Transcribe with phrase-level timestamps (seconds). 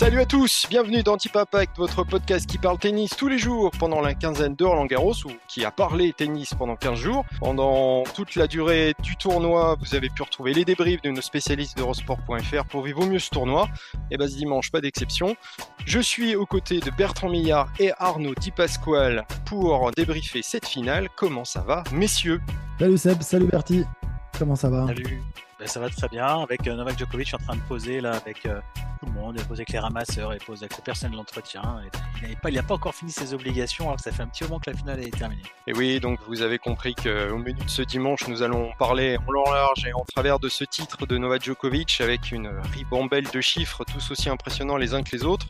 [0.00, 3.70] Salut à tous, bienvenue dans Tip Impact, votre podcast qui parle tennis tous les jours
[3.78, 7.26] pendant la quinzaine de Roland Garros ou qui a parlé tennis pendant 15 jours.
[7.38, 11.76] Pendant toute la durée du tournoi, vous avez pu retrouver les débriefs de nos spécialistes
[11.76, 13.68] d'Eurosport.fr pour vivre au mieux ce tournoi.
[14.10, 15.36] Et bah ce dimanche, pas d'exception.
[15.84, 21.10] Je suis aux côtés de Bertrand Millard et Arnaud Di Pasquale pour débriefer cette finale.
[21.14, 22.40] Comment ça va, messieurs?
[22.78, 23.84] Salut Seb, salut Bertie.
[24.38, 24.86] Comment ça va?
[24.86, 25.20] Salut.
[25.58, 26.40] Ben, ça va très bien.
[26.40, 28.60] Avec euh, Novak Djokovic, je suis en train de poser là avec euh,
[29.00, 29.36] tout le monde.
[29.38, 31.62] Il pose avec les ramasseurs, il pose avec les personnes de l'entretien.
[32.22, 34.70] Il n'a pas, encore fini ses obligations alors que ça fait un petit moment que
[34.70, 35.42] la finale est terminée.
[35.66, 39.50] Et oui, donc vous avez compris qu'au menu de ce dimanche, nous allons parler en
[39.50, 43.84] large et en travers de ce titre de Novak Djokovic avec une ribambelle de chiffres
[43.84, 45.46] tous aussi impressionnants les uns que les autres.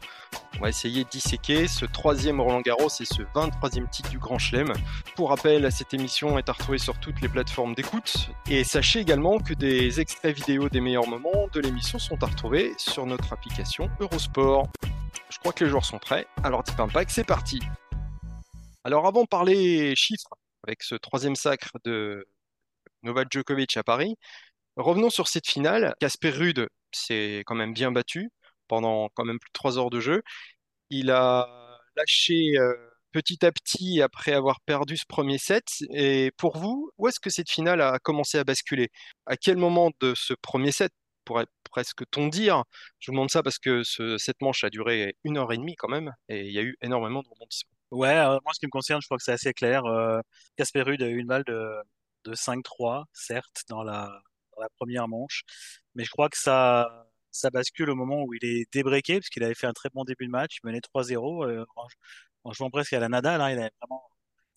[0.57, 4.39] On va essayer de disséquer ce troisième Roland Garros et ce 23e titre du Grand
[4.39, 4.73] Chelem.
[5.17, 8.31] Pour rappel, cette émission est à retrouver sur toutes les plateformes d'écoute.
[8.49, 12.75] Et sachez également que des extraits vidéo des meilleurs moments de l'émission sont à retrouver
[12.77, 13.33] sur notre
[14.01, 14.69] Eurosport.
[15.31, 17.61] Je crois que les joueurs sont prêts, alors Tip Impact, c'est parti
[18.85, 20.31] Alors avant de parler chiffres,
[20.67, 22.27] avec ce troisième sacre de
[23.03, 24.17] Novak Djokovic à Paris,
[24.77, 25.95] revenons sur cette finale.
[26.01, 28.31] Casper Rude s'est quand même bien battu
[28.69, 30.23] pendant quand même plus de trois heures de jeu.
[30.91, 32.75] Il a lâché euh,
[33.13, 35.65] petit à petit après avoir perdu ce premier set.
[35.93, 38.91] Et pour vous, où est-ce que cette finale a commencé à basculer?
[39.27, 40.93] À quel moment de ce premier set?
[41.71, 42.65] Presque t dire
[42.99, 45.77] Je vous demande ça parce que ce, cette manche a duré une heure et demie
[45.77, 47.71] quand même, et il y a eu énormément de rebondissements.
[47.91, 49.85] Ouais, euh, moi, ce qui me concerne, je crois que c'est assez clair.
[49.87, 50.21] Euh,
[50.57, 51.71] Casper Ruud a eu une balle de,
[52.25, 54.07] de 5-3, certes, dans la,
[54.57, 55.43] dans la première manche,
[55.95, 59.43] mais je crois que ça, ça bascule au moment où il est débreaké, parce qu'il
[59.45, 61.87] avait fait un très bon début de match, il menait 3-0 euh, en,
[62.45, 64.03] en, jouant presque à la Nadal, hein, il avait vraiment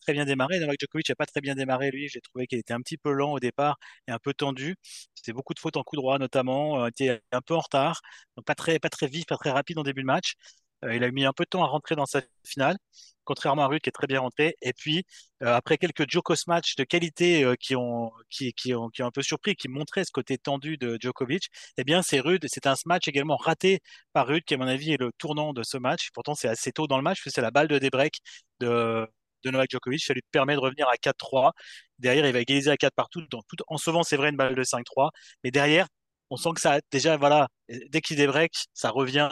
[0.03, 0.59] très bien démarré.
[0.59, 2.07] Novak Djokovic n'a pas très bien démarré, lui.
[2.09, 3.77] J'ai trouvé qu'il était un petit peu lent au départ
[4.07, 4.75] et un peu tendu.
[5.15, 6.83] C'était beaucoup de fautes en coup droit, notamment.
[6.83, 8.01] Euh, il était un peu en retard,
[8.37, 10.35] donc pas très, pas très vif, pas très rapide en début de match.
[10.83, 12.77] Euh, il a mis un peu de temps à rentrer dans sa finale,
[13.23, 14.55] contrairement à Ruud qui est très bien rentré.
[14.61, 15.03] Et puis,
[15.43, 19.11] euh, après quelques Djokos matchs de qualité euh, qui, ont, qui, ont, qui ont un
[19.11, 22.45] peu surpris, qui montraient ce côté tendu de Djokovic, eh bien, c'est Ruud.
[22.47, 23.79] C'est un match également raté
[24.13, 26.09] par Ruud, qui, à mon avis, est le tournant de ce match.
[26.13, 28.19] Pourtant, c'est assez tôt dans le match, c'est la balle de débreak
[28.59, 29.07] de,
[29.43, 30.03] de Novak Djokovic.
[30.03, 31.53] Ça lui permet de revenir à 4-3.
[31.99, 34.63] Derrière, il va égaliser à 4 partout, tout, en sauvant, c'est vrai, une balle de
[34.63, 35.11] 5-3.
[35.43, 35.87] Mais derrière,
[36.29, 37.47] on sent que ça, déjà, voilà,
[37.89, 39.29] dès qu'il débreak, ça revient.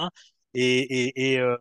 [0.54, 1.58] Et, euh,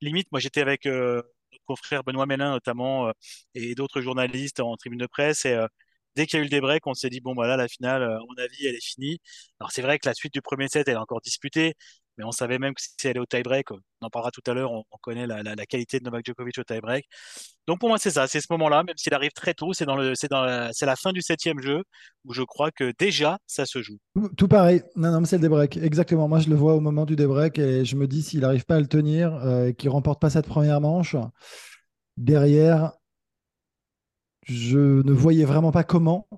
[0.00, 3.12] limite, moi j'étais avec euh, notre confrère Benoît Mélin notamment euh,
[3.54, 5.44] et d'autres journalistes en tribune de presse.
[5.46, 5.56] Et
[6.16, 8.18] dès qu'il y a eu le débreak, on s'est dit bon voilà, la finale, à
[8.18, 9.18] mon avis, elle est finie.
[9.60, 11.74] Alors c'est vrai que la suite du premier set, elle est encore disputée
[12.16, 14.54] mais on savait même que si elle est au tie-break, on en parlera tout à
[14.54, 17.04] l'heure, on, connaît la, qualité de Novak Djokovic au tie-break.
[17.66, 19.96] Donc pour moi, c'est ça, c'est ce moment-là, même s'il arrive très tôt, c'est dans
[19.96, 21.82] le, c'est dans la, c'est la fin du septième jeu
[22.24, 23.98] où je crois que déjà ça se joue.
[24.36, 26.28] Tout, pareil, non, non, mais c'est le débreak, exactement.
[26.28, 28.76] Moi, je le vois au moment du débreak et je me dis s'il n'arrive pas
[28.76, 31.16] à le tenir, euh, qu'il remporte pas cette première manche,
[32.16, 32.92] derrière,
[34.46, 36.28] je ne voyais vraiment pas comment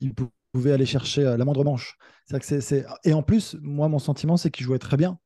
[0.00, 0.30] il pouvait
[0.72, 1.96] aller chercher euh, la moindre manche.
[2.30, 5.18] Que c'est, Et en plus, moi, mon sentiment, c'est qu'il jouait très bien.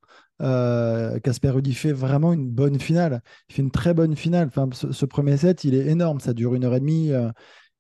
[0.43, 3.23] Euh, Casper euh, fait vraiment une bonne finale.
[3.49, 4.49] Il fait une très bonne finale.
[4.49, 6.21] Enfin, ce, premier set, il est énorme.
[6.21, 7.13] Ça dure une heure et demie.
[7.13, 7.31] Euh,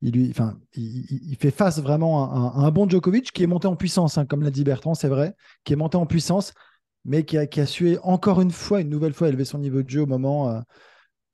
[0.02, 3.76] il, lui, enfin, il, fait face vraiment à, un bon Djokovic qui est monté en
[3.76, 5.34] puissance, hein, comme l'a dit Bertrand, c'est vrai,
[5.64, 6.54] qui est monté en puissance,
[7.04, 9.90] mais qui a, qui su encore une fois, une nouvelle fois, élever son niveau de
[9.90, 10.62] jeu au moment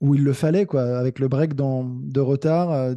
[0.01, 2.97] où il le fallait, quoi, avec le break dans, de retard,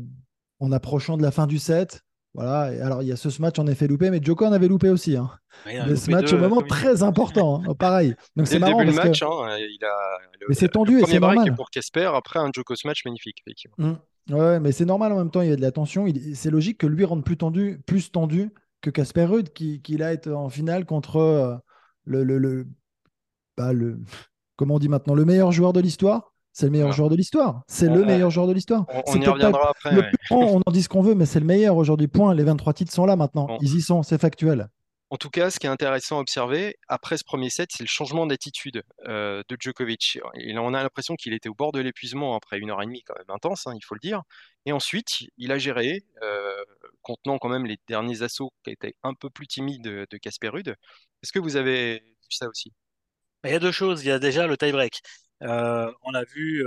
[0.59, 2.01] en approchant de la fin du set.
[2.36, 4.90] Voilà, alors il y a ce match en effet loupé, mais Djoko en avait loupé
[4.90, 5.18] aussi.
[5.18, 5.31] Hein.
[5.66, 7.74] ce match au moment très important, hein.
[7.74, 8.16] pareil.
[8.36, 8.80] Donc c'est marrant.
[8.81, 9.26] Le parce match, que...
[9.26, 11.56] hein, il a le, mais c'est tendu et c'est normal.
[11.56, 13.76] pour Casper, après un Djoko match magnifique, effectivement.
[13.78, 14.34] Mmh.
[14.34, 16.06] Ouais, mais c'est normal en même temps, il y a de la tension.
[16.36, 20.14] C'est logique que lui rende plus tendu, plus tendu que Casper Ruud, qui, qui là
[20.14, 21.56] est en finale contre euh,
[22.06, 22.68] le, le, le,
[23.58, 24.00] bah, le,
[24.56, 26.34] comment on dit maintenant, le meilleur joueur de l'histoire.
[26.51, 27.62] C'est le meilleur joueur de l'histoire.
[27.68, 28.86] C'est le meilleur joueur de l'histoire.
[29.07, 30.12] On, y reviendra après.
[30.31, 32.07] on en dit ce qu'on veut, mais c'est le meilleur aujourd'hui.
[32.07, 32.34] Point.
[32.34, 33.57] Les 23 titres sont là maintenant.
[33.62, 34.69] Ils y sont, c'est factuel.
[35.12, 37.88] En tout cas, ce qui est intéressant à observer après ce premier set, c'est le
[37.88, 40.19] changement d'attitude euh, de Djokovic.
[40.36, 43.16] on a l'impression qu'il était au bord de l'épuisement après une heure et demie quand
[43.18, 44.22] même intense, hein, il faut le dire.
[44.68, 46.63] Et ensuite, il a géré, euh,
[47.02, 50.75] contenant quand même les derniers assauts qui étaient un peu plus timides de Casper Ruud.
[51.24, 52.72] Est-ce que vous avez vu ça aussi?
[53.45, 54.04] Il y a deux choses.
[54.04, 55.02] Il y a déjà le tie-break.
[55.44, 56.63] Euh, on a vu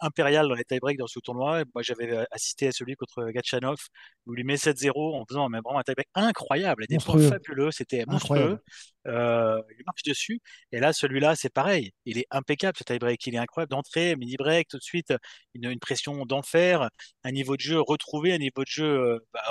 [0.00, 1.64] impérial dans les tie-breaks dans ce tournoi.
[1.74, 3.78] Moi, j'avais euh, assisté à celui contre Gatchanov
[4.26, 6.86] où il lui met 7-0 en faisant vraiment un tie-break incroyable.
[6.88, 8.58] Des points fabuleux, c'était monstrueux.
[9.06, 10.40] Euh, il marche dessus.
[10.72, 11.92] Et là, celui-là, c'est pareil.
[12.04, 13.26] Il est impeccable ce tie-break.
[13.26, 15.12] Il est incroyable d'entrée, mini-break, tout de suite,
[15.54, 16.88] une, une pression d'enfer,
[17.24, 19.42] un niveau de jeu retrouvé, un niveau de jeu euh, bah,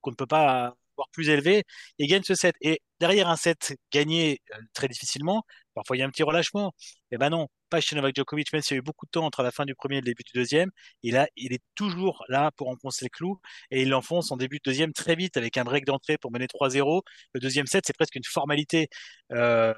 [0.00, 1.64] qu'on ne peut pas voire plus élevé,
[1.98, 2.54] il gagne ce set.
[2.60, 4.40] Et derrière un set gagné
[4.74, 5.42] très difficilement,
[5.74, 6.74] parfois il y a un petit relâchement.
[7.10, 9.10] Et eh ben non, pas chez Novak Djokovic, même s'il y a eu beaucoup de
[9.10, 10.70] temps entre la fin du premier et le début du deuxième,
[11.02, 13.40] il, a, il est toujours là pour enfoncer le clou
[13.70, 16.46] et il l'enfonce en début de deuxième très vite avec un break d'entrée pour mener
[16.46, 17.00] 3-0.
[17.32, 18.88] Le deuxième set, c'est presque une formalité.
[19.32, 19.72] Euh,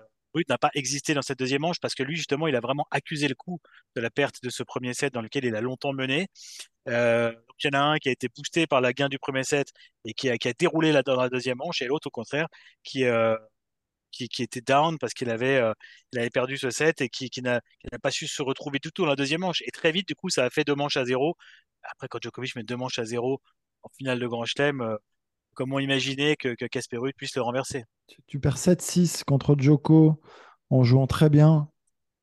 [0.48, 3.28] n'a pas existé dans cette deuxième manche parce que lui, justement, il a vraiment accusé
[3.28, 3.60] le coup
[3.94, 6.26] de la perte de ce premier set dans lequel il a longtemps mené.
[6.88, 7.32] Euh,
[7.62, 9.68] il y en a un qui a été boosté par la gain du premier set
[10.04, 12.48] et qui a, qui a déroulé là dans la deuxième manche et l'autre, au contraire,
[12.82, 13.36] qui, euh,
[14.14, 15.72] qui, était down parce qu'il avait, euh,
[16.16, 17.60] avait perdu ce set et qui, qui n'a
[18.02, 19.62] pas su se retrouver du tout dans la deuxième manche.
[19.66, 21.36] Et très vite, du coup, ça a fait deux manches à zéro.
[21.82, 23.40] Après, quand Djokovic met deux manches à zéro
[23.82, 24.96] en finale de Grand Chelem, euh,
[25.54, 27.84] comment imaginer que, Casper puisse le renverser?
[28.26, 30.20] Tu, perds 7-6 contre Djoko
[30.70, 31.68] en jouant très bien.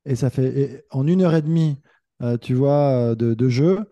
[0.05, 1.79] Et ça fait en une heure et demie,
[2.23, 3.89] euh, tu vois, de jeu.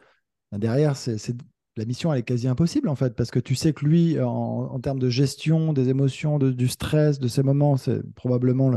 [0.52, 1.36] Derrière, c'est
[1.80, 4.80] la mission elle est quasi impossible en fait, parce que tu sais que lui, en,
[4.80, 8.70] termes de gestion des émotions, du stress, de ces moments, c'est probablement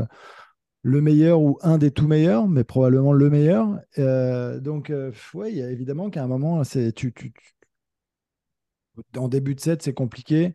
[0.83, 3.79] le, meilleur ou un des tout meilleurs, mais probablement le meilleur.
[3.99, 5.11] Euh, donc, euh,
[5.47, 7.33] il y a évidemment qu'à un moment, c'est tu, tu,
[9.17, 10.53] en début de set, c'est compliqué.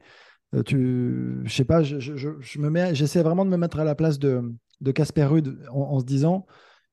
[0.55, 3.85] Euh, tu, je sais pas, je, je, me mets, j'essaie vraiment de me mettre à
[3.85, 4.43] la place de,
[4.81, 6.47] de Casper Ruud en, se disant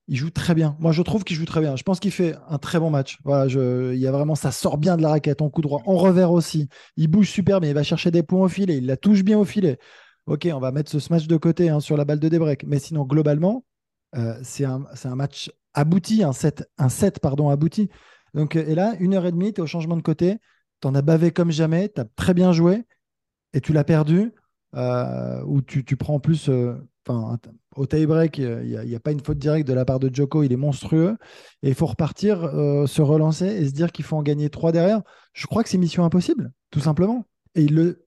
[0.08, 0.76] il joue très bien.
[0.80, 1.76] Moi, je trouve qu'il joue très bien.
[1.76, 3.18] Je pense qu'il fait un très bon match.
[3.24, 5.96] Voilà, il y a vraiment, ça sort bien de la raquette en coup droit, en
[5.98, 6.70] revers aussi.
[6.96, 7.72] Il bouge super bien.
[7.72, 8.78] Il va chercher des points au filet.
[8.78, 9.80] Il la touche bien au filet.
[10.28, 12.66] Ok, on va mettre ce smash de côté hein, sur la balle de débreak.
[12.66, 13.66] Mais sinon, globalement,
[14.16, 14.86] euh, c'est un,
[15.16, 17.90] match abouti, un set, un set pardon, abouti.
[18.34, 20.38] Donc, et là, une heure et demie, tu es au changement de côté.
[20.82, 21.90] Tu en as bavé comme jamais.
[21.90, 22.84] Tu as très bien joué
[23.54, 24.34] et tu l'as perdu.
[24.76, 26.76] Euh, ou tu, prends en plus euh,
[27.76, 30.52] au tie-break, il n'y a, pas une faute directe de la part de Joko, il
[30.52, 31.18] est monstrueux.
[31.64, 34.72] Et il faut repartir, euh, se relancer et se dire qu'il faut en gagner trois
[34.72, 35.02] derrière.
[35.34, 37.26] Je crois que c'est mission impossible, tout simplement.
[37.56, 38.06] Et il le.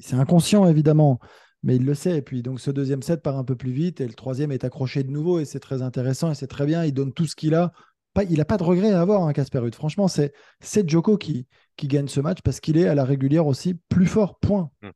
[0.00, 1.20] C'est inconscient, évidemment,
[1.62, 2.18] mais il le sait.
[2.18, 4.64] Et puis, donc, ce deuxième set part un peu plus vite et le troisième est
[4.64, 6.84] accroché de nouveau et c'est très intéressant et c'est très bien.
[6.84, 7.72] Il donne tout ce qu'il a.
[8.28, 9.74] Il n'a pas de regret à avoir, hein, Casper Ruud.
[9.74, 10.32] Franchement, c'est
[10.88, 11.46] Joko qui,
[11.76, 14.38] qui gagne ce match parce qu'il est à la régulière aussi plus fort.
[14.38, 14.70] Point.
[14.82, 14.90] Hmm.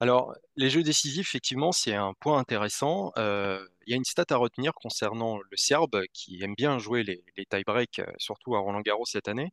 [0.00, 3.12] Alors, les jeux décisifs, effectivement, c'est un point intéressant.
[3.16, 7.02] Euh, il y a une stat à retenir concernant le Serbe qui aime bien jouer
[7.02, 9.50] les, tie-breaks, euh, surtout à Roland-Garros cette année.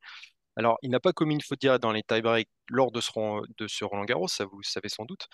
[0.57, 4.28] Alors, il n'a pas commis une faute directe dans les tie-breaks lors de ce, Roland-Garros,
[4.28, 5.28] ça vous savez sans doute,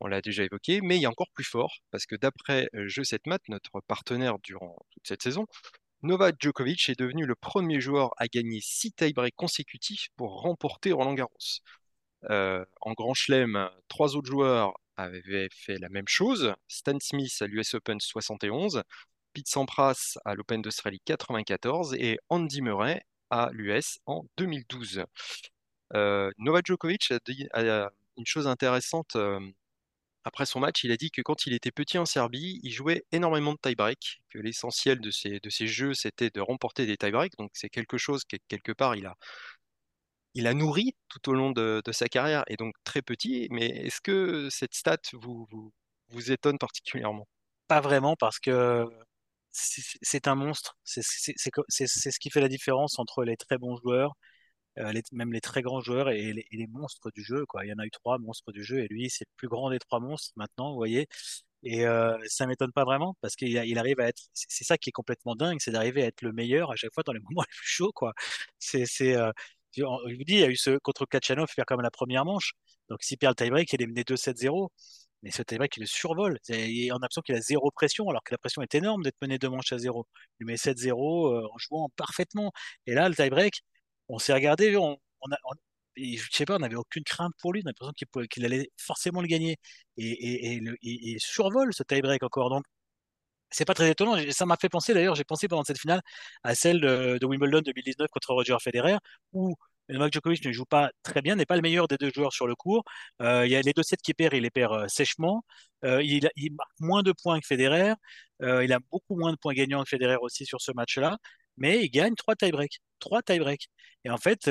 [0.00, 3.04] on l'a déjà évoqué, mais il a encore plus fort, parce que d'après euh, Jeu
[3.04, 5.46] 7 Mat, notre partenaire durant toute cette saison,
[6.02, 11.60] Novak Djokovic est devenu le premier joueur à gagner 6 tie-breaks consécutifs pour remporter Roland-Garros.
[12.30, 16.54] Euh, en Grand Chelem, trois autres joueurs avaient fait la même chose.
[16.68, 18.82] Stan Smith à l'US Open 71,
[19.32, 25.04] Pete Sampras à l'Open d'Australie 94 et Andy Murray à l'US en 2012.
[25.94, 27.48] Euh, Novak Djokovic a dit
[28.16, 29.40] une chose intéressante euh,
[30.24, 30.84] après son match.
[30.84, 34.22] Il a dit que quand il était petit en Serbie, il jouait énormément de tie-break,
[34.30, 37.36] que l'essentiel de ses, de ses jeux, c'était de remporter des tie-breaks.
[37.38, 39.16] Donc c'est quelque chose que quelque part il a
[40.34, 43.48] il a nourri tout au long de, sa carrière et donc très petit.
[43.50, 45.46] Mais est-ce que cette stat vous,
[46.08, 47.28] vous, étonne particulièrement?
[47.68, 48.86] Pas vraiment parce que
[49.52, 50.76] c'est un monstre.
[50.84, 54.14] C'est ce qui fait la différence entre les très bons joueurs,
[54.78, 57.44] euh, même les très grands joueurs et les, monstres du jeu.
[57.62, 59.70] Il y en a eu trois monstres du jeu et lui, c'est le plus grand
[59.70, 61.08] des trois monstres maintenant, vous voyez.
[61.64, 64.22] Et euh, ça m'étonne pas vraiment parce qu'il il arrive à être.
[64.34, 67.02] C'est ça qui est complètement dingue, c'est d'arriver à être le meilleur à chaque fois
[67.04, 67.92] dans les moments les plus chauds.
[68.58, 69.32] C'est, euh,
[69.76, 72.52] je vous dis, il y a eu ce contre Kachanov faire comme la première manche.
[72.88, 74.68] Donc, s'il perd le tie-break, il est mené 2-7-0.
[75.22, 76.38] Mais ce tie-break, il le survole.
[76.50, 79.38] on a l'impression qu'il a zéro pression, alors que la pression est énorme d'être mené
[79.38, 80.06] deux manches à zéro.
[80.40, 80.92] Il met 7-0
[81.32, 82.52] euh, en jouant parfaitement.
[82.86, 83.62] Et là, le tie-break,
[84.08, 84.98] on s'est regardé, on,
[85.96, 87.62] je sais pas, on n'avait aucune crainte pour lui.
[87.64, 89.56] On a l'impression qu'il allait forcément le gagner.
[89.96, 92.50] Et, il survole ce tie-break encore.
[92.50, 92.64] Donc,
[93.54, 94.16] c'est pas très étonnant.
[94.30, 96.02] Ça m'a fait penser d'ailleurs, j'ai pensé pendant cette finale
[96.42, 98.96] à celle de, Wimbledon 2019 contre Roger Federer,
[99.32, 99.54] où
[99.88, 102.46] Novak Djokovic ne joue pas très bien, n'est pas le meilleur des deux joueurs sur
[102.46, 102.84] le court.
[103.22, 105.44] Euh, il y a les deux sets qu'il perd, il les perd euh, sèchement.
[105.84, 107.94] Euh, il, il, marque moins de points que Federer.
[108.40, 111.18] il a beaucoup moins de points gagnants que Federer aussi sur ce match-là.
[111.56, 112.80] Mais il gagne trois tie-breaks.
[112.98, 113.68] Trois tie-breaks.
[114.04, 114.50] Et en fait,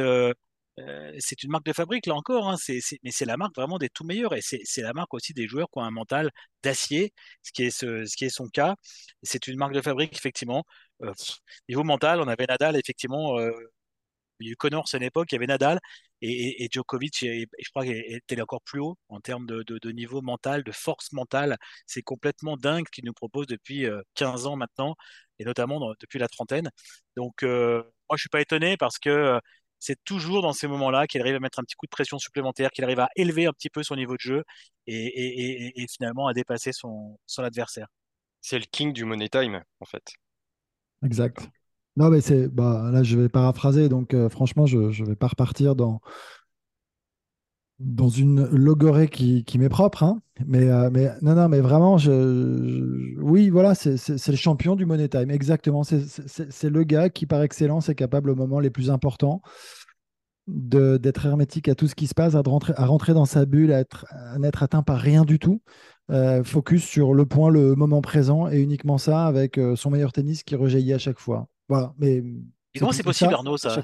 [1.19, 2.49] c'est une marque de fabrique, là encore.
[2.49, 2.55] Hein.
[3.03, 4.33] mais c'est la marque vraiment des tout meilleurs.
[4.35, 6.31] Et c'est la marque aussi des joueurs qui ont un mental
[6.63, 7.13] d'acier,
[7.43, 8.75] ce, ce, ce qui est son cas.
[9.23, 10.63] C'est une marque de fabrique, effectivement.
[11.69, 13.37] niveau mental, on avait Nadal, effectivement
[14.39, 15.79] il y a eu Connors à l'époque, il y avait Nadal
[16.21, 20.63] et, Djokovic, et, je crois qu'il était encore plus haut en termes de, niveau mental,
[20.63, 21.57] de force mentale.
[21.85, 24.95] C'est complètement dingue ce qu'il nous propose depuis 15 euh, ans maintenant,
[25.39, 26.69] et notamment depuis la trentaine.
[27.17, 29.39] Donc, euh, moi, je suis pas étonné parce que euh,
[29.83, 32.71] c'est toujours dans ces moments-là qu'il arrive à mettre un petit coup de pression supplémentaire,
[32.71, 34.43] qu'il arrive à élever un petit peu son niveau de jeu
[34.87, 37.87] et, finalement à dépasser son, son adversaire.
[38.39, 40.13] C'est le king du money time, en fait.
[41.03, 41.49] Exact.
[41.97, 45.27] Non, mais c'est bah, là, je vais paraphraser, donc euh, franchement, je ne vais pas
[45.27, 45.99] repartir dans,
[47.83, 50.03] dans une logorée qui, qui m'est propre.
[50.03, 50.21] Hein.
[50.45, 55.09] Mais, euh, mais non, non, mais vraiment, je, oui, voilà, c'est le champion du Money
[55.09, 55.29] Time.
[55.29, 55.83] Exactement.
[55.83, 59.41] C'est le gars qui, par excellence, est capable au moment les plus importants
[60.47, 63.71] d'être hermétique à tout ce qui se passe, à rentrer, à rentrer dans sa bulle,
[63.71, 65.61] à n'être atteint par rien du tout.
[66.11, 70.43] Euh, focus sur le point, le moment présent et uniquement ça avec son meilleur tennis
[70.43, 71.47] qui rejaillit à chaque fois.
[71.69, 72.23] Voilà, mais.
[72.77, 73.83] comment c'est possible, Arnaud ça,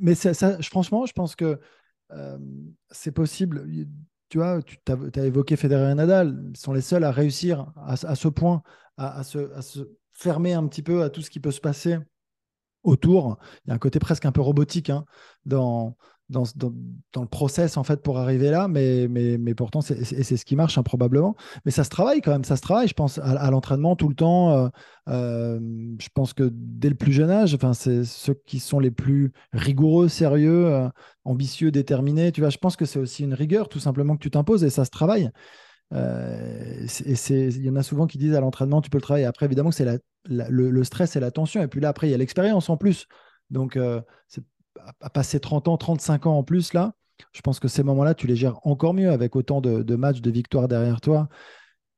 [0.00, 1.56] Mais ça, franchement, je pense que euh,
[2.90, 3.66] c'est possible.
[4.28, 4.78] Tu vois, tu
[5.20, 8.62] as, évoqué Federer et Nadal, ils sont les seuls à réussir à, ce point,
[8.96, 9.80] à, se, à, se,
[10.12, 11.98] fermer un petit peu à tout ce qui peut se passer
[12.82, 13.38] autour.
[13.64, 15.04] Il y a un côté presque un peu robotique hein,
[15.46, 15.96] dans,
[16.28, 20.44] dans, dans, le process en fait pour arriver là, mais, mais, mais pourtant c'est ce
[20.44, 21.34] qui marche hein, probablement.
[21.64, 24.14] Mais ça se travaille quand même, ça se travaille, je pense, à, l'entraînement tout le
[24.14, 24.52] temps.
[24.52, 24.68] Euh,
[25.08, 25.58] euh,
[25.98, 29.32] je pense que dès le plus jeune âge, enfin c'est ceux qui sont les plus
[29.52, 30.88] rigoureux, sérieux, euh,
[31.24, 32.30] ambitieux, déterminés.
[32.30, 34.70] Tu vois, je pense que c'est aussi une rigueur tout simplement que tu t'imposes et
[34.70, 35.30] ça se travaille.
[35.94, 36.86] et
[37.30, 39.24] il y en a souvent qui disent à l'entraînement tu peux le travailler.
[39.24, 39.86] Après évidemment c'est
[40.26, 42.76] le, le, stress et la tension et puis là après il y a l'expérience en
[42.76, 43.06] plus.
[43.50, 43.78] Donc
[44.26, 44.44] c'est
[45.00, 46.94] à passer 30 ans, 35 ans en plus, là,
[47.32, 50.30] je pense que ces moments-là, tu les gères encore mieux avec autant de, matchs, de
[50.30, 51.28] victoires derrière toi.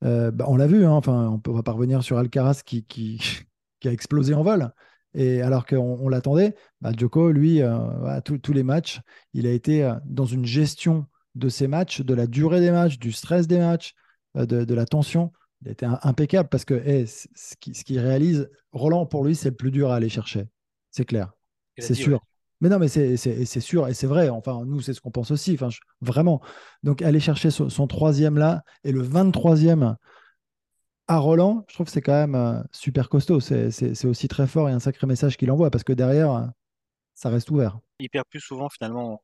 [0.05, 2.85] Euh, bah, on l'a vu, hein, enfin, on ne va pas revenir sur Alcaraz qui,
[3.81, 4.73] qui, a explosé en vol.
[5.13, 9.01] Et alors qu'on l'attendait, bah, Djoko, lui, euh, tous les matchs,
[9.35, 12.99] il a été euh, dans une gestion de ces matchs, de la durée des matchs,
[12.99, 13.95] du stress des matchs,
[14.35, 15.33] de, la tension.
[15.63, 19.71] Il a été impeccable parce que ce qu'il réalise, Roland, pour lui, c'est le plus
[19.71, 20.47] dur à aller chercher.
[20.91, 21.33] C'est clair.
[21.79, 22.21] C'est sûr.
[22.61, 23.17] Mais non, mais c'est
[23.61, 24.29] sûr et c'est vrai.
[24.29, 25.55] Enfin, nous, c'est ce qu'on pense aussi.
[25.55, 25.69] Enfin,
[26.01, 26.41] vraiment.
[26.83, 29.97] Donc, aller chercher son, troisième là et le 23e
[31.09, 33.41] à Roland, je trouve que c'est quand même euh, super costaud.
[33.41, 36.51] C'est aussi très fort et un sacré message qu'il envoie parce que derrière,
[37.15, 37.79] ça reste ouvert.
[37.99, 39.23] Il perd plus souvent finalement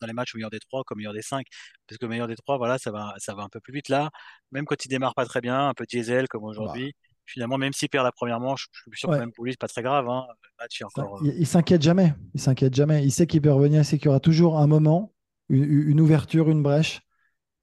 [0.00, 1.46] dans les matchs au meilleur des trois comme meilleur des cinq.
[1.86, 4.10] Parce que meilleur des trois, voilà, ça va, ça va un peu plus vite là.
[4.50, 6.94] Même quand il démarre pas très bien, un peu diesel comme bah, aujourd'hui
[7.28, 9.60] finalement, même s'il perd la première manche, je suis sûr que même pour lui, c'est
[9.60, 10.08] pas très grave.
[10.08, 10.26] Hein.
[10.84, 11.20] encore...
[11.22, 12.14] Il, s'inquiète jamais.
[12.34, 13.04] Il s'inquiète jamais.
[13.04, 15.12] Il sait qu'il peut revenir, il sait qu'il y aura toujours un moment,
[15.48, 17.00] une, ouverture, une brèche.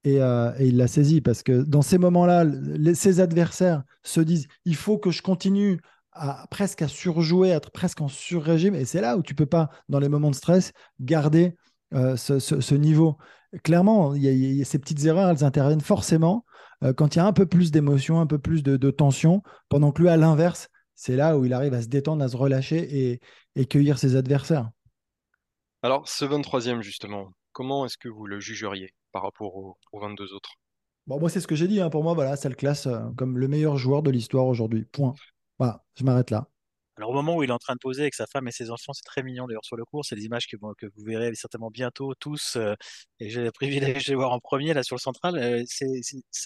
[0.08, 2.46] Euh, et, il l'a saisi parce que dans ces moments-là,
[2.94, 5.80] ses adversaires se disent il faut que je continue
[6.12, 8.76] à presque à surjouer, à être presque en sur-régime.
[8.76, 11.56] Et c'est là où tu peux pas, dans les moments de stress, garder
[11.94, 13.18] euh, ce, niveau.
[13.64, 16.46] Clairement, il y a, ces petites erreurs, elles interviennent forcément.
[16.86, 19.92] Euh, quand il y a un peu plus d'émotion, un peu plus de, tension, pendant
[19.92, 23.20] que lui, à l'inverse, c'est là où il arrive à se détendre, à se relâcher
[23.56, 24.70] et, cueillir ses adversaires.
[25.82, 30.54] Alors, ce 23e, justement, comment est-ce que vous le jugeriez par rapport aux, 22 autres?
[31.08, 31.82] Bon, moi, c'est ce que j'ai dit.
[31.82, 31.90] Hein.
[31.90, 34.86] Pour moi, voilà, ça le classe euh, comme le meilleur joueur de l'histoire aujourd'hui.
[34.86, 35.14] Point.
[35.60, 36.48] Voilà, je m'arrête là.
[36.98, 38.72] Alors au moment où il est en train de poser avec sa femme et ses
[38.72, 40.06] enfants, c'est très mignon d'ailleurs sur le cours.
[40.06, 42.56] C'est des images que, vous verrez certainement bientôt tous.
[42.56, 42.74] Euh,
[43.20, 43.52] et j'ai le
[44.00, 45.38] privilège de voir en premier là sur le central.
[45.38, 45.88] Euh, c'est,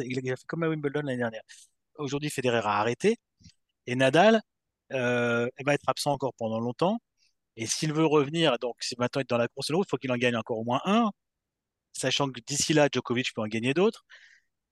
[0.06, 1.44] il a fait comme à Wimbledon l'année dernière.
[1.98, 3.18] Aujourd'hui, Federer a arrêté
[3.88, 4.42] et Nadal
[4.94, 7.00] euh, va être absent encore pendant longtemps.
[7.58, 9.98] Et s'il veut revenir, donc si maintenant être dans la course de l'eau, il faut
[9.98, 11.12] qu'il en gagne encore au moins un,
[11.94, 14.06] sachant que d'ici là, Djokovic peut en gagner d'autres.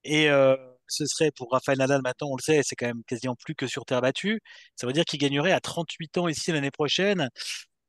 [0.04, 0.56] Et euh,
[0.88, 3.68] ce serait pour Rafael Nadal maintenant, on le sait, c'est quand même quasiment plus que
[3.68, 4.42] sur terre battue.
[4.76, 7.30] Ça veut dire qu'il gagnerait à 38 ans ici l'année prochaine.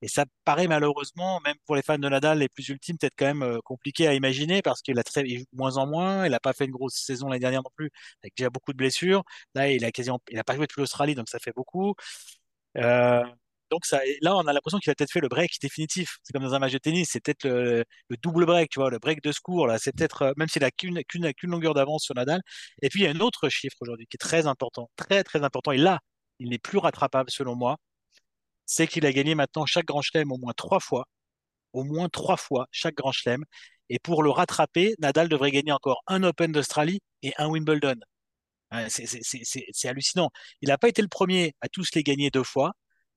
[0.03, 3.27] Et ça paraît malheureusement, même pour les fans de Nadal les plus ultimes, peut-être quand
[3.27, 6.25] même euh, compliqué à imaginer parce qu'il a très, il joue moins en moins.
[6.27, 7.91] Il n'a pas fait une grosse saison l'année dernière non plus,
[8.23, 9.25] avec déjà beaucoup de blessures.
[9.55, 11.95] Là, il a quasiment, il n'a pas joué depuis l'Australie, donc ça fait beaucoup.
[12.77, 13.25] Euh,
[13.71, 13.85] donc
[14.23, 16.19] là, on a l'impression qu'il a peut-être fait le break définitif.
[16.23, 17.85] C'est comme dans un match de tennis, c'est peut-être le,
[18.23, 19.67] double break, tu vois, le break de secours.
[19.67, 22.41] Là, c'est peut-être euh, même s'il a qu'une qu'une longueur d'avance sur Nadal.
[22.83, 25.43] Et puis il y a un autre chiffre aujourd'hui qui est très important, très très
[25.45, 25.73] important.
[25.73, 26.01] Et là,
[26.39, 27.77] il n'est plus rattrapable selon moi.
[28.67, 31.07] C'est qu'il a gagné maintenant chaque Grand Chelem au moins trois fois,
[31.73, 33.45] au moins trois fois chaque Grand Chelem.
[33.91, 37.97] Et pour le rattraper, Nadal devrait gagner encore un Open d'Australie et un Wimbledon.
[38.89, 40.31] C'est hallucinant.
[40.61, 42.73] Il n'a pas été le premier à tous les gagner deux fois.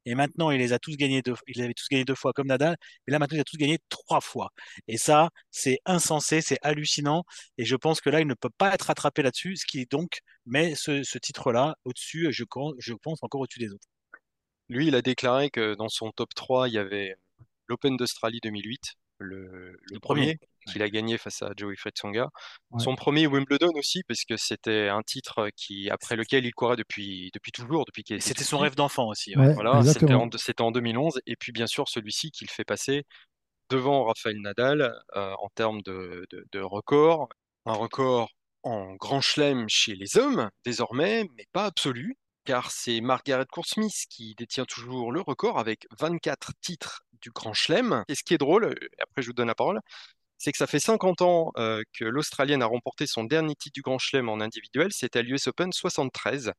[0.06, 2.48] Et maintenant, il les a tous gagnés deux, il avait tous gagné deux fois comme
[2.48, 2.76] Nadal.
[3.08, 4.50] Mais là, maintenant, il a tous gagné trois fois.
[4.88, 7.24] Et ça, c'est insensé, c'est hallucinant.
[7.58, 10.20] Et je pense que là, il ne peut pas être rattrapé là-dessus, ce qui donc
[10.46, 12.44] met ce, ce titre-là au-dessus, je,
[12.80, 13.88] je pense encore au-dessus des autres.
[14.70, 17.16] Lui, il a déclaré que dans son top 3, il y avait
[17.68, 20.38] l'Open d'Australie 2008, le, premier,
[20.68, 22.30] qu'il a gagné face à Joey Tsonga.
[22.78, 27.32] Son premier Wimbledon aussi, parce que c'était un titre qui, après lequel il courait depuis,
[27.34, 27.86] depuis toujours.
[27.86, 29.34] depuis qu'il C'était son rêve d'enfant aussi.
[29.36, 31.22] voilà, c'était en, en, 2011.
[31.26, 33.04] Et puis bien sûr, celui-ci qu'il fait passer
[33.70, 37.30] devant Rafael Nadal euh, en termes de, de, de record.
[37.66, 38.30] Un record
[38.64, 44.36] en grand chelem chez les hommes, désormais, mais pas absolu car c'est Margaret Court-Smith qui
[44.36, 48.04] détient toujours le record avec 24 titres du Grand Chelem.
[48.08, 49.80] Et ce qui est drôle, euh, après je vous donne la parole,
[50.38, 53.82] c'est que ça fait 50 ans euh, que l'Australienne a remporté son dernier titre du
[53.82, 56.54] Grand Chelem en individuel, c'était à l'US Open 73.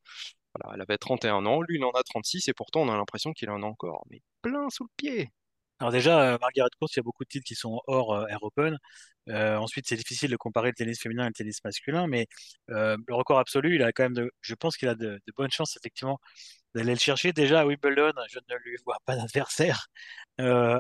[0.55, 3.33] Voilà, elle avait 31 ans, lui il en a 36 et pourtant on a l'impression
[3.33, 5.31] qu'il en a encore mais plein sous le pied.
[5.81, 8.43] Alors déjà, euh, Margaret Court, il y a beaucoup de titres qui sont hors Air
[8.43, 8.79] Open.
[9.29, 12.27] Euh, ensuite, c'est difficile de comparer le tennis féminin et le tennis masculin, mais
[12.71, 15.77] euh, le record absolu, il a quand même, je pense qu'il a de, bonnes chances
[15.77, 16.19] effectivement
[16.75, 17.33] d'aller le chercher.
[17.33, 19.87] Déjà à Wimbledon, je ne lui vois pas d'adversaire
[20.41, 20.79] euh,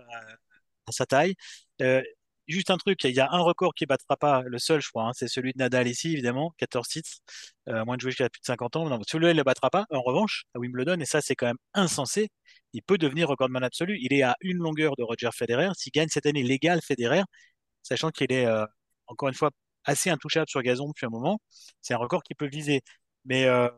[0.86, 1.34] à sa taille.
[2.48, 4.88] juste un truc, il y a un record qui ne battra pas, le seul, je
[4.88, 7.10] crois, hein, c'est celui de Nadal ici, évidemment, 14 titres,
[7.66, 9.00] moins de jouer jusqu'à plus de 50 ans.
[9.06, 9.86] celui-là, il ne le battra pas.
[9.90, 12.30] En revanche, à Wimbledon, et ça, c'est quand même insensé,
[12.72, 13.98] il peut devenir recordman absolu.
[14.00, 15.70] Il est à une longueur de Roger Federer.
[15.74, 17.22] S'il gagne cette année l'égal Federer,
[17.82, 18.66] sachant qu'il est, euh,
[19.06, 19.50] encore une fois,
[19.84, 21.40] assez intouchable sur gazon depuis un moment.
[21.82, 22.82] C'est un record qui peut viser.
[23.24, 23.68] Mais euh,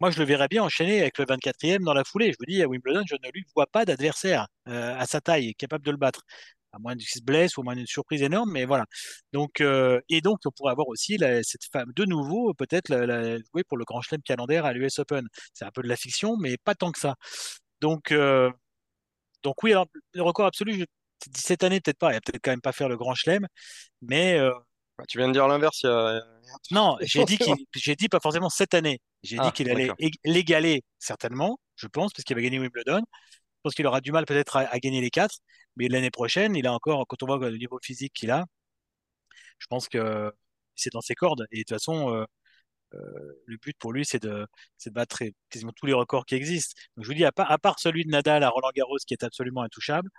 [0.00, 2.32] moi, je le verrais bien enchaîner avec le 24e dans la foulée.
[2.32, 5.54] Je vous dis, à Wimbledon, je ne lui vois pas d'adversaire euh, à sa taille
[5.54, 6.22] capable de le battre.
[6.72, 8.86] À moins qu'il se blesse ou à moins d'une surprise énorme, mais voilà.
[9.32, 12.88] Donc, et donc, on pourrait avoir aussi cette femme de nouveau, peut-être,
[13.52, 15.26] jouer pour le Grand Chelem calendaire à l'US Open.
[15.52, 17.16] C'est un peu de la fiction, mais pas tant que ça.
[17.80, 18.14] Donc,
[19.42, 20.84] donc oui, alors, le record absolu,
[21.34, 22.10] cette année, peut-être pas.
[22.12, 23.46] Il va peut-être quand même pas faire le grand chelem.
[24.02, 24.38] Mais.
[25.00, 25.84] Bah, tu viens de dire l'inverse.
[26.70, 27.38] Non, j'ai dit,
[27.74, 29.00] j'ai dit pas forcément cette année.
[29.22, 29.90] J'ai dit ah, qu'il allait
[30.24, 33.00] l'égaler, certainement, je pense, parce qu'il va gagner Wimbledon.
[33.00, 35.36] Je pense qu'il aura du mal peut-être à, gagner les quatre.
[35.76, 38.44] Mais l'année prochaine, il a encore, quand on voit le niveau physique qu'il a,
[39.58, 40.32] je pense que
[40.74, 41.46] c'est dans ses cordes.
[41.50, 42.24] Et de toute façon, euh,
[42.94, 44.46] euh, le but pour lui, c'est de,
[44.86, 46.74] de, battre quasiment tous les records qui existent.
[46.96, 49.14] Donc je vous dis, à part, à part celui de Nadal à Roland Garros, qui
[49.14, 50.10] est absolument intouchable,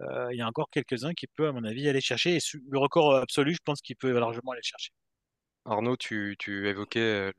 [0.00, 2.36] euh, il y a encore quelques-uns qui peuvent, à mon avis, aller chercher.
[2.36, 4.90] Et le record absolu, je pense qu'il peut largement aller chercher.
[5.64, 6.36] Arnaud, tu,
[6.68, 7.32] évoquais euh,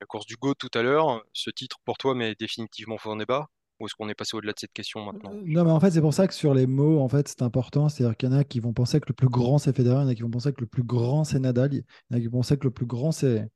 [0.00, 1.24] la course du GO tout à l'heure.
[1.32, 3.48] Ce titre, pour toi, mais définitivement fort débat?
[3.80, 5.32] Ou est-ce qu'on est passé au-delà de cette question maintenant?
[5.32, 7.42] Euh, Non, mais en fait, c'est pour ça que sur les mots, en fait, c'est
[7.42, 7.88] important.
[7.88, 10.02] C'est-à-dire qu'il y en a qui vont penser que le plus grand, c'est Federer, il
[10.02, 12.16] y en a qui vont penser que le plus grand, c'est Nadal, il y en
[12.18, 13.48] a qui vont penser que le plus grand, c'est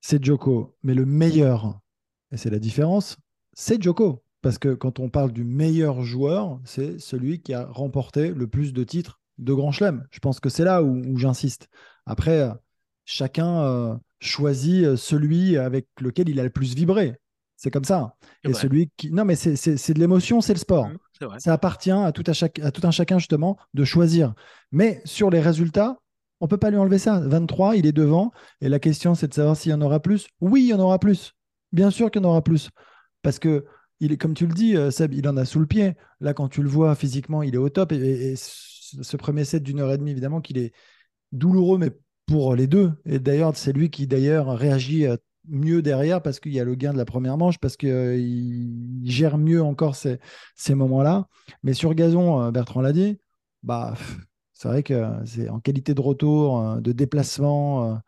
[0.00, 0.74] c'est Joko.
[0.82, 1.78] Mais le meilleur,
[2.32, 3.18] et c'est la différence,
[3.52, 4.22] c'est Joko.
[4.42, 8.72] Parce que quand on parle du meilleur joueur, c'est celui qui a remporté le plus
[8.72, 10.06] de titres de Grand Chelem.
[10.10, 11.68] Je pense que c'est là où, j'insiste.
[12.06, 12.52] Après, euh,
[13.04, 17.16] chacun euh, choisit euh, celui avec lequel il a le plus vibré.
[17.56, 18.14] C'est comme ça.
[18.42, 19.10] Et celui qui.
[19.10, 20.88] Non, mais c'est de l'émotion, c'est le sport.
[20.88, 24.32] Mmh, ça appartient à tout, à, chaque, à tout un chacun, justement, de choisir.
[24.72, 25.98] Mais sur les résultats,
[26.40, 27.20] on ne peut pas lui enlever ça.
[27.20, 28.32] 23, il est devant.
[28.62, 30.26] Et la question, c'est de savoir s'il y en aura plus.
[30.40, 31.34] Oui, il y en aura plus.
[31.72, 32.70] Bien sûr qu'il y en aura plus.
[33.20, 33.66] Parce que
[34.00, 35.94] il est, comme tu le dis, euh, Seb, il en a sous le pied.
[36.20, 37.92] Là, quand tu le vois physiquement, il est au top.
[37.92, 40.72] Et, ce premier set d'une heure et demie, évidemment, qu'il est
[41.32, 41.90] douloureux, mais
[42.26, 42.92] pour les deux.
[43.04, 45.16] Et d'ailleurs, c'est lui qui d'ailleurs réagit euh,
[45.48, 49.04] mieux derrière parce qu'il y a le gain de la première manche, parce qu'il euh,
[49.04, 50.18] gère mieux encore ces,
[50.56, 51.28] ces moments-là.
[51.62, 53.18] Mais sur gazon, Bertrand l'a dit,
[53.62, 53.94] bah,
[54.54, 58.00] c'est vrai que c'est en qualité de retour, de déplacement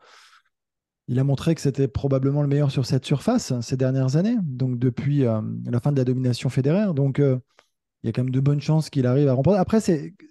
[1.08, 4.78] il a montré que c'était probablement le meilleur sur cette surface ces dernières années, donc
[4.78, 6.94] depuis euh, la fin de la domination fédéraire.
[6.94, 7.38] Donc euh,
[8.02, 9.58] il y a quand même de bonnes chances qu'il arrive à remporter.
[9.58, 9.78] Après,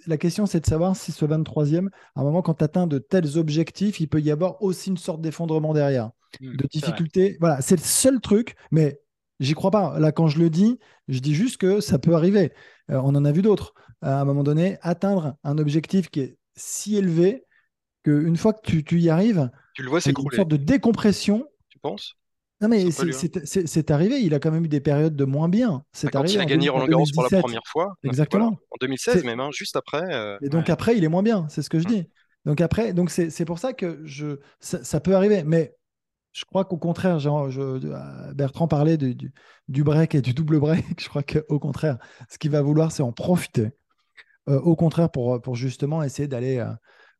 [0.07, 2.99] la question, c'est de savoir si ce 23e, à un moment, quand tu atteins de
[2.99, 7.37] tels objectifs, il peut y avoir aussi une sorte d'effondrement derrière, mmh, de difficulté.
[7.39, 8.99] Voilà, c'est le seul truc, mais
[9.39, 9.99] j'y crois pas.
[9.99, 12.51] Là, quand je le dis, je dis juste que ça peut arriver.
[12.89, 13.73] Euh, on en a vu d'autres.
[14.01, 17.45] À un moment donné, atteindre un objectif qui est si élevé
[18.03, 21.47] qu'une fois que tu y arrives, tu le vois c'est une sorte de décompression.
[21.69, 22.15] Tu penses?
[22.61, 24.21] Non, mais c'est arrivé.
[24.21, 25.83] Il a quand même eu des périodes de moins bien.
[25.93, 26.35] C'est arrivé.
[26.35, 27.95] il a gagné Roland Garros pour la première fois.
[28.03, 28.59] Exactement.
[28.69, 30.13] en 2016, même, hein, juste après.
[30.13, 31.47] Euh, et donc après, il est moins bien.
[31.49, 32.07] C'est ce que je dis.
[32.45, 35.43] Donc après, donc c'est pour ça que je, ça, peut arriver.
[35.43, 35.75] Mais
[36.33, 39.33] je crois qu'au contraire, genre, je, euh, Bertrand parlait du,
[39.67, 40.85] du, break et du double break.
[41.01, 41.97] Je crois qu'au contraire,
[42.29, 43.69] ce qu'il va vouloir, c'est en profiter
[44.47, 46.65] au contraire pour, pour justement essayer d'aller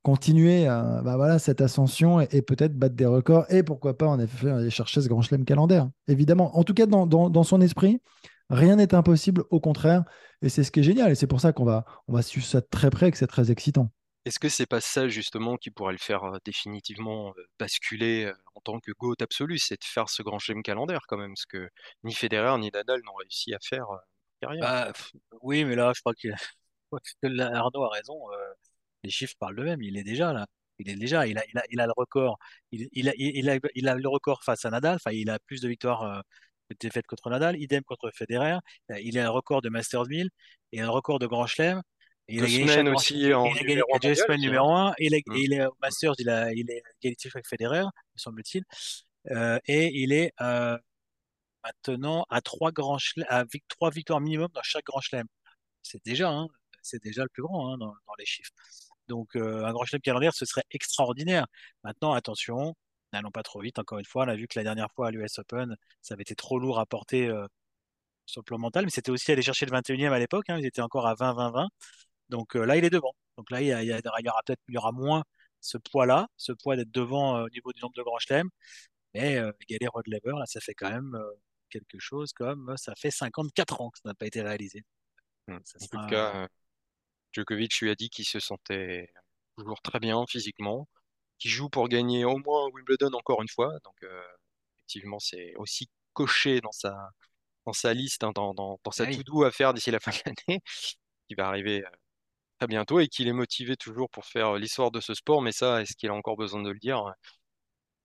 [0.04, 4.50] continuer bah voilà, cette ascension et, peut-être battre des records et pourquoi pas en effet
[4.50, 5.90] aller chercher ce grand chelem calendaire.
[6.08, 8.02] Évidemment, en tout cas dans, dans, son esprit,
[8.50, 10.04] rien n'est impossible, au contraire,
[10.42, 12.46] et c'est ce qui est génial et c'est pour ça qu'on va, on va suivre
[12.46, 13.92] ça très près et que c'est très excitant.
[14.26, 18.92] Est-ce que c'est pas ça justement qui pourrait le faire définitivement basculer en tant que
[18.92, 21.70] GOAT absolu, c'est de faire ce grand chelem calendaire quand même, ce que
[22.04, 23.88] ni Federer ni Nadal n'ont réussi à faire
[24.42, 24.62] derrière?
[24.62, 24.94] Bah,
[25.42, 26.28] oui, mais là, je crois que,
[27.42, 28.16] Arnaud a raison
[29.04, 29.82] les chiffres parlent d'eux-mêmes.
[29.82, 30.48] Il est déjà là.
[30.80, 32.38] Il est déjà, il a, il a, il a le record.
[32.72, 34.96] Il, il, a, il, a, il a le record face à Nadal.
[34.96, 36.22] Enfin, il a plus de victoires euh,
[36.70, 37.60] que de défaites contre Nadal.
[37.62, 38.58] Idem contre Federer.
[39.02, 40.30] Il a le record de Masters 1000
[40.72, 41.82] et un record de Grand Chelem.
[42.28, 44.94] Il a gagné aussi en il a gagné numéro 1.
[44.98, 48.18] Et il, est, il est au Masters, il, a, il est égalité avec Federer, me
[48.18, 48.64] semble-t-il.
[49.32, 50.78] Euh, et il est euh,
[51.64, 55.28] maintenant à trois grands à trois victoires minimum dans chaque Grand Chelem.
[55.84, 56.48] C'est déjà, hein,
[56.82, 58.52] c'est déjà le plus grand hein, dans, dans, les chiffres.
[59.12, 61.46] Donc, euh, un grand chelem calendaire, ce serait extraordinaire.
[61.84, 62.76] Maintenant, attention,
[63.12, 63.78] n'allons pas trop vite.
[63.78, 66.22] Encore une fois, on a vu que la dernière fois à l'US Open, ça avait
[66.22, 67.46] été trop lourd à porter euh,
[68.26, 70.50] sur le plan mental, mais c'était aussi aller chercher le 21e à l'époque.
[70.50, 71.68] Hein, ils étaient encore à 20-20-20.
[72.30, 73.14] Donc euh, là, il est devant.
[73.38, 75.24] Donc là, il y, aura peut-être il y aura moins
[75.60, 78.50] ce poids-là, ce poids d'être devant au niveau du nombre de grands chelems.
[79.14, 81.18] Mais égaler Rod Lever, là, ça fait quand même
[81.70, 84.84] quelque chose comme ça fait 54 ans que ça n'a pas été réalisé.
[85.48, 85.56] Mmh.
[85.56, 86.48] en tout cas,
[87.34, 89.10] Djokovic lui a dit qu'il se sentait
[89.58, 90.88] toujours très bien physiquement,
[91.40, 93.80] qu'il joue pour gagner au moins Wimbledon encore une fois.
[93.84, 94.24] Donc, euh,
[94.80, 97.12] effectivement, c'est aussi coché dans sa,
[97.66, 100.18] dans sa liste, hein, dans, dans, sa ah to-do à faire d'ici la fin de
[100.26, 100.62] l'année,
[101.28, 101.90] qui va arriver euh,
[102.60, 105.42] très bientôt et qu'il est motivé toujours pour faire l'histoire de ce sport.
[105.42, 107.04] Mais ça, est-ce qu'il a encore besoin de le dire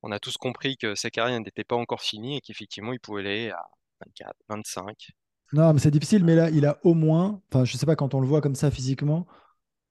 [0.02, 3.22] On a tous compris que sa carrière n'était pas encore finie et qu'effectivement, il pouvait
[3.22, 3.62] aller à
[4.00, 5.08] 24, 25,
[5.52, 8.14] non, mais c'est difficile, mais là, il a au moins, enfin, je sais pas, quand
[8.14, 9.26] on le voit comme ça physiquement,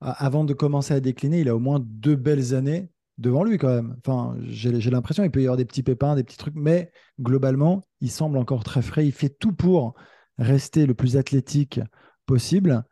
[0.02, 3.70] avant de commencer à décliner, il a au moins deux belles années devant lui quand
[3.74, 3.98] même.
[4.06, 6.92] Enfin, j'ai l'impression, il peut y avoir des petits pépins, des petits trucs, mais
[7.22, 9.06] globalement, il semble encore très frais.
[9.06, 9.96] Il fait tout pour
[10.38, 11.80] rester le plus athlétique
[12.26, 12.84] possible,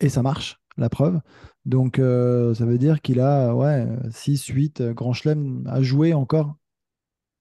[0.00, 1.20] et ça marche, la preuve.
[1.64, 6.56] Donc, euh, ça veut dire qu'il a ouais, 6, 8 grands chelems à jouer encore,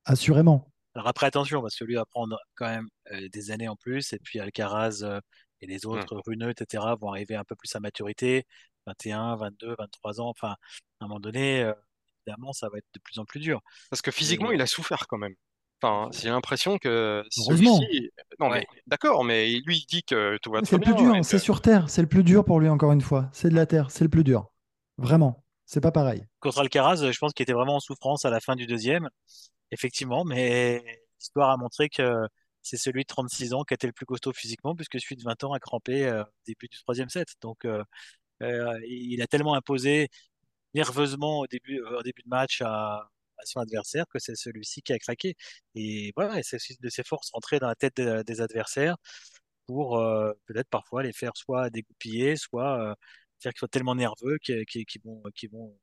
[0.06, 0.72] assurément.
[0.96, 4.14] Alors après, attention, parce que lui va prendre quand même euh, des années en plus,
[4.14, 5.20] et puis Alcaraz euh,
[5.62, 5.90] et les mmh.
[5.90, 8.46] autres, Runeux, etc., vont arriver un peu plus à maturité,
[8.88, 10.30] 21, 22, 23 ans.
[10.30, 10.56] Enfin,
[11.00, 11.74] à un moment donné, euh,
[12.26, 13.62] évidemment, ça va être de plus en plus dur.
[13.90, 15.36] Parce que physiquement, il a souffert quand même.
[15.82, 18.12] Enfin, j'ai l'impression que celui-ci.
[18.40, 20.86] Non, mais d'accord, mais lui, il dit que tout va très bien.
[20.86, 23.02] C'est le plus dur, c'est sur Terre, c'est le plus dur pour lui, encore une
[23.02, 23.30] fois.
[23.32, 24.48] C'est de la Terre, c'est le plus dur.
[24.98, 26.26] Vraiment, c'est pas pareil.
[26.42, 29.10] Contre Alcaraz, je pense qu'il était vraiment en souffrance à la fin du deuxième
[29.72, 30.84] effectivement, mais
[31.20, 32.28] l'histoire a montré que
[32.62, 35.44] c'est celui de 36 ans qui était le plus costaud physiquement, puisque celui de 20
[35.46, 37.30] ans a crampé euh, au début du troisième set.
[37.42, 37.84] Donc, euh,
[38.44, 40.10] euh, il a tellement imposé
[40.74, 43.10] nerveusement au début, au début de match à,
[43.46, 45.36] son adversaire que c'est celui-ci qui a craqué.
[45.76, 48.98] Et voilà, c'est de ses forces rentrer dans la tête des, adversaires
[49.68, 49.98] pour
[50.46, 52.96] peut-être parfois les faire soit dégoupiller, soit
[53.40, 54.66] faire qu'ils soient tellement nerveux qu'ils
[55.06, 55.78] vont, vont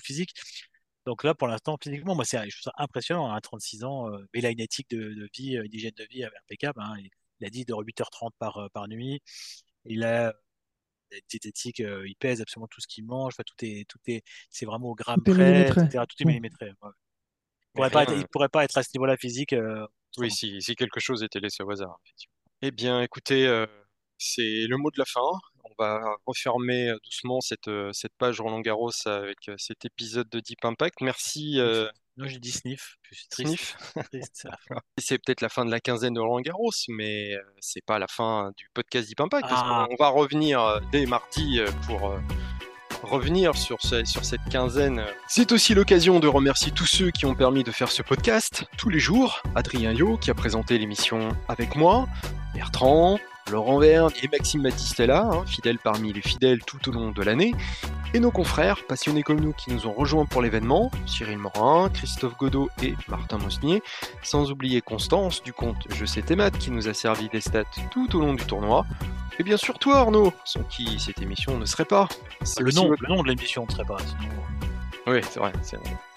[0.00, 0.34] physique.
[1.06, 3.30] Donc là, pour l'instant, physiquement, moi, c'est, je trouve ça impressionnant.
[3.30, 6.04] À hein, 36 ans, euh, mais il a une éthique de, vie, une hygiène de
[6.04, 6.80] vie impeccable.
[6.80, 6.94] Hein.
[7.40, 9.20] Il, a dit de 8h30 par, euh, par nuit.
[9.84, 10.32] Il a
[11.10, 13.34] une diététique, euh, il pèse absolument tout ce qu'il mange.
[13.34, 16.04] Enfin, tout est, tout est, c'est vraiment au gramme près, etc.
[16.08, 16.70] Tout est millimétré.
[16.70, 19.54] Il pourrait pas être, il pourrait pas être à ce niveau-là physique.
[20.18, 21.98] oui, si, si, quelque chose était laissé au hasard.
[22.60, 23.66] Eh bien, écoutez,
[24.18, 25.20] c'est le mot de la fin
[25.78, 30.28] on va refermer euh, doucement cette, euh, cette page Roland Garros avec euh, cet épisode
[30.28, 31.00] de Deep Impact.
[31.00, 31.58] Merci.
[32.18, 32.98] Non, j'ai dit sniff.
[33.10, 33.76] Je suis triste.
[34.98, 38.52] c'est peut-être la fin de la quinzaine de Roland Garros, mais c'est pas la fin
[38.58, 39.46] du podcast Deep Impact.
[39.48, 39.86] Ah.
[39.90, 42.14] on va revenir dès mardi pour
[43.02, 45.06] revenir sur, sur cette quinzaine.
[45.26, 48.90] C'est aussi l'occasion de remercier tous ceux qui ont permis de faire ce podcast tous
[48.90, 49.42] les jours.
[49.54, 52.06] Adrien Yo qui a présenté l'émission avec moi,
[52.54, 53.18] Bertrand,
[53.50, 57.54] Laurent Verne et Maxime Battistella, hein, fidèles parmi les fidèles tout au long de l'année,
[58.14, 62.36] et nos confrères passionnés comme nous qui nous ont rejoints pour l'événement, Cyril Morin, Christophe
[62.36, 63.82] Godot et Martin Mosnier,
[64.22, 68.16] sans oublier Constance du compte Je sais tes qui nous a servi des stats tout
[68.16, 68.84] au long du tournoi,
[69.38, 72.08] et bien sûr toi Arnaud, sans qui cette émission ne serait pas.
[72.58, 73.98] Le nom, le nom de l'émission ne serait pas.
[75.06, 75.52] Oui, c'est vrai.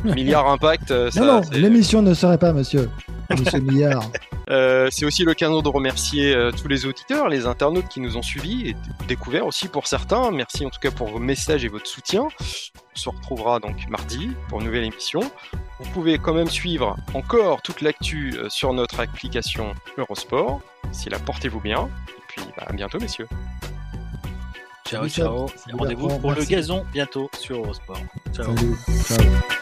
[0.04, 0.92] Milliard Impact.
[0.92, 2.90] Euh, non, non, l'émission ne serait pas, monsieur.
[3.32, 4.12] Monsieur Milliard.
[4.50, 8.22] Euh, c'est aussi l'occasion de remercier euh, tous les auditeurs, les internautes qui nous ont
[8.22, 8.76] suivis et
[9.08, 10.32] découverts aussi pour certains.
[10.32, 12.24] Merci en tout cas pour vos messages et votre soutien.
[12.24, 15.22] On se retrouvera donc mardi pour une nouvelle émission.
[15.80, 20.62] Vous pouvez quand même suivre encore toute l'actu sur notre application Eurosport.
[20.92, 21.90] Si la portez-vous bien.
[22.10, 23.28] Et puis bah, à bientôt, messieurs.
[24.88, 25.48] Ciao, ciao.
[25.74, 27.98] Rendez-vous pour le gazon bientôt sur Eurosport.
[28.34, 28.56] Ciao.
[28.56, 28.76] Salut.
[29.04, 29.62] Ciao.